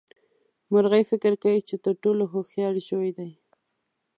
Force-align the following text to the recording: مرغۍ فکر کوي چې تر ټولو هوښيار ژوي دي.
مرغۍ 0.71 1.03
فکر 1.11 1.33
کوي 1.43 1.59
چې 1.69 1.75
تر 1.85 1.93
ټولو 2.03 2.23
هوښيار 2.31 2.73
ژوي 2.87 3.11
دي. 3.17 3.29